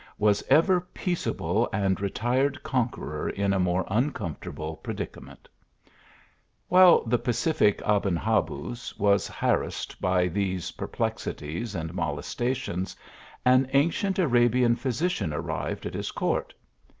Was 0.17 0.43
ever 0.49 0.81
peaceable 0.81 1.69
and 1.71 2.01
retired 2.01 2.63
conqueror 2.63 3.29
in 3.29 3.53
a 3.53 3.59
more 3.59 3.85
uncomfortable 3.87 4.81
predica 4.83 5.21
ment! 5.21 5.47
While 6.69 7.03
the 7.03 7.19
pacific 7.19 7.83
Aben 7.85 8.17
Habuz 8.17 8.97
was 8.97 9.27
harassed 9.27 10.01
by 10.01 10.27
these 10.27 10.71
perplexities 10.71 11.75
and 11.75 11.93
molestations, 11.93 12.95
an 13.45 13.69
ancient 13.73 14.17
Arabian 14.17 14.75
physician 14.75 15.33
arrived 15.33 15.85
at 15.85 15.93
his 15.93 16.09
court. 16.09 16.55